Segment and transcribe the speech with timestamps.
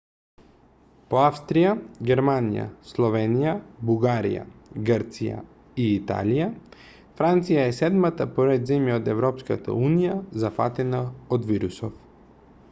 [1.09, 1.73] по австрија
[2.11, 3.51] германија словенија
[3.89, 4.45] бугарија
[4.89, 5.43] грција
[5.85, 6.47] и италија
[7.21, 10.17] франција е седмата по ред земја од европската унија
[10.47, 11.03] зафатена
[11.39, 12.05] од вирусов